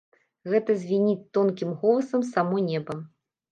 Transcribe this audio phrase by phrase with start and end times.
[0.53, 3.01] Гэта звініць тонкім голасам само неба.